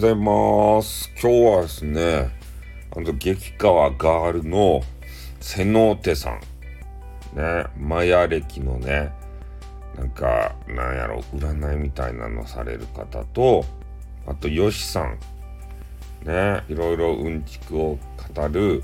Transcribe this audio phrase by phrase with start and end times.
[0.00, 1.12] ございます。
[1.20, 2.30] 今日はですね、
[2.96, 4.80] あの、激川ガールの
[5.40, 6.40] 瀬能手さん。
[7.36, 9.12] ね、マヤ歴のね、
[9.98, 13.66] なんか、なんやろ、占いみたいなのされる方と、
[14.26, 15.18] あと、ヨシさん。
[16.24, 17.98] ね、いろいろうんちくを
[18.34, 18.82] 語る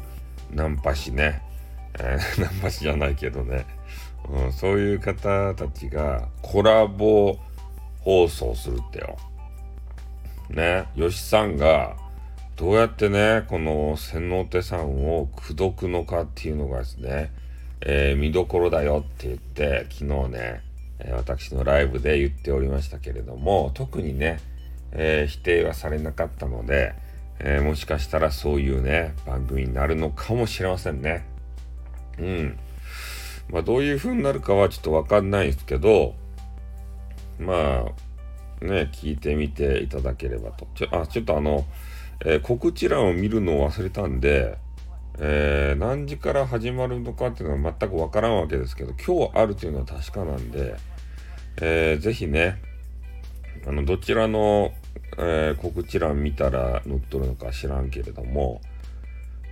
[0.52, 1.40] ナンパ師ね。
[1.98, 3.64] えー ナンパ師じゃないけどね、
[4.28, 4.52] うん。
[4.52, 7.38] そういう方たちがコラボ
[8.00, 9.16] 放送するってよ。
[10.50, 11.96] ね、吉さんが
[12.56, 17.32] どうやってね、この千能手さんを口説くのかっていうのがですね、
[17.80, 20.62] えー見どころだよって言って、昨日ね、
[20.98, 24.38] え私のライブで言っておりましたけれども、特にね、
[24.92, 26.94] えー否定はされなかったので、
[27.40, 31.26] えーもしかしたらそういうね、番組になるのかもしれませんね。
[32.18, 32.58] うん。
[33.50, 36.14] まあ、どういう風になるかはちょっとわかんないですけど、
[37.38, 38.05] まあ、
[38.60, 40.66] ね、聞いてみていただければと。
[40.74, 41.64] ちょ、あ、ちょっとあの、
[42.24, 44.56] えー告知欄を見るのを忘れたんで、
[45.18, 50.76] えー何時から始まるのかっていうのは全くわからんわけですけど、今日あるというのは確かなんで、
[51.60, 52.62] えーぜひね、
[53.66, 54.72] あの、どちらの、
[55.18, 58.60] えー告知欄見たら載っとるのか知らんけれども、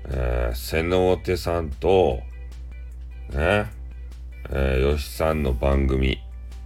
[0.06, 2.20] えー、瀬能手さんと、
[3.30, 3.66] ね、
[4.50, 6.18] えー、吉さんの番組。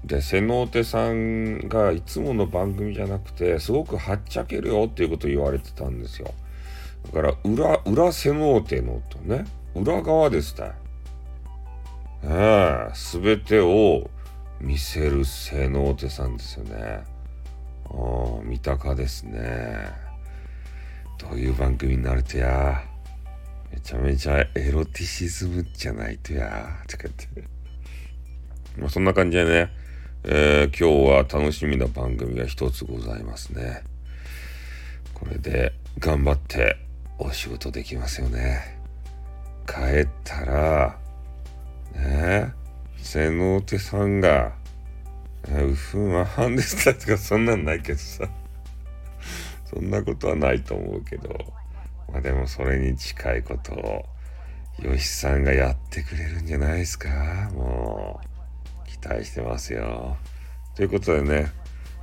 [0.05, 6.33] で、瀬能手さんがいつもの番組じゃなくて、すごくはっちゃけるよっていうことを言われてたんですよ。
[7.07, 10.75] だから、裏、裏瀬能手のとね、裏側ですた。
[12.25, 14.11] ええすべてを
[14.61, 16.75] 見せる瀬能手さんですよね。
[16.75, 19.91] ああ、三鷹ですね。
[21.19, 22.83] どういう番組になるとや。
[23.71, 26.69] めちゃめちゃエロティシズムじゃないとや。
[26.89, 27.27] とかって。
[28.79, 29.71] まあ、そんな感じでね、
[30.25, 33.83] えー今日は楽しみな番組が一つございますね。
[35.15, 36.77] これで頑張って
[37.19, 38.79] お仕事できますよね。
[39.67, 40.99] 帰ったら、
[41.95, 42.53] ね
[42.97, 44.53] 瀬能手さんが、
[45.49, 48.29] うふんははんでしたとかそんなんないけどさ。
[49.67, 51.29] そんなことはないと思うけど、
[52.11, 54.05] まあでもそれに近いことを、
[54.83, 57.09] よしさんがやってくれるんじゃないですか
[57.53, 58.38] もう、
[59.09, 60.17] 待してますよ。
[60.77, 61.51] ということでね、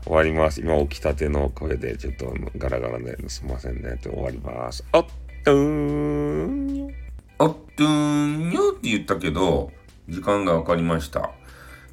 [0.04, 0.62] 終わります。
[0.62, 3.98] 今起きたての声でちょっとガラガラですいませんね。
[4.02, 4.84] で終わります。
[4.92, 5.06] あっ
[5.44, 6.94] とーん。
[7.38, 9.72] あっとーんよって言ったけど、
[10.10, 11.32] 時間がわかりました。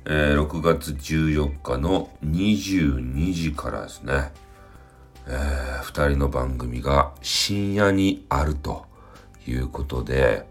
[0.05, 4.33] えー6月14日の22時からですね。
[5.27, 8.87] えー、2人の番組が深夜にあると
[9.47, 10.45] いうことで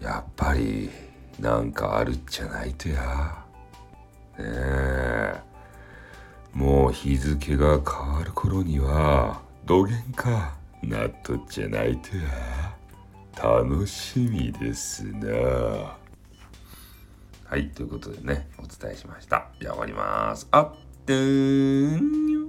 [0.00, 0.90] やっぱり
[1.38, 3.44] なんかあるっちゃないとや。
[4.40, 5.42] ね
[6.52, 12.80] もう日付が変わる頃にはどげんかなっとっちゃないとや。
[13.42, 15.96] 楽しみですな。
[17.44, 19.48] はい、ということでね、お伝えしました。
[19.60, 20.46] じゃあ終わります。
[20.50, 20.74] あっ
[21.06, 22.39] てーん。